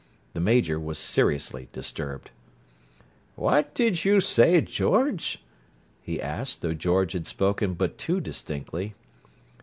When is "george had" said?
6.73-7.27